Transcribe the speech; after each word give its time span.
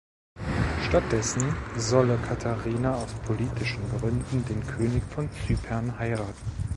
Stattdessen 0.87 1.55
solle 1.77 2.17
Catarina 2.17 2.95
aus 2.95 3.13
politischen 3.23 3.87
Gründen 3.99 4.43
den 4.49 4.65
König 4.65 5.03
von 5.13 5.29
Zypern 5.45 5.99
heiraten. 5.99 6.51